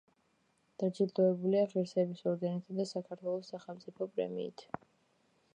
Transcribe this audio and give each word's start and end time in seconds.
დაჯილდოებულია 0.83 1.67
ღირსების 1.75 2.25
ორდენითა 2.33 2.79
და 2.81 2.89
საქართველოს 2.95 3.55
სახელმწიფო 3.55 4.13
პრემიით. 4.17 4.69